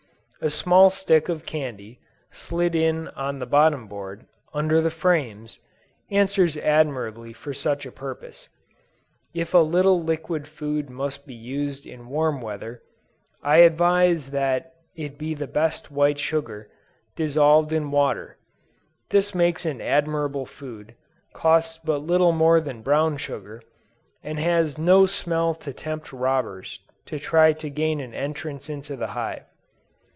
[0.43, 1.99] A small stick of candy,
[2.31, 5.59] slid in on the bottom board, under the frames,
[6.09, 8.49] answers admirably for such a purpose.
[9.35, 12.81] If a little liquid food must be used in warm weather,
[13.43, 16.71] I advise that it be the best white sugar,
[17.15, 18.37] dissolved in water;
[19.11, 20.95] this makes an admirable food;
[21.35, 23.61] costs but little more than brown sugar,
[24.23, 29.07] and has no smell to tempt robbers to try to gain an entrance into the
[29.13, 29.43] hive.